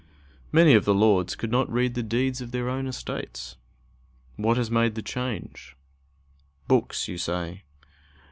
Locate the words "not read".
1.51-1.93